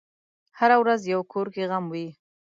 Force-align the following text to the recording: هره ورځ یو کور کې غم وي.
هره 0.59 0.75
ورځ 0.81 1.01
یو 1.13 1.21
کور 1.31 1.47
کې 1.53 1.63
غم 1.69 1.85
وي. 1.93 2.07